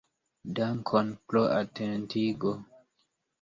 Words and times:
Dankon 0.59 1.07
pro 1.33 1.43
atentigo. 1.59 2.55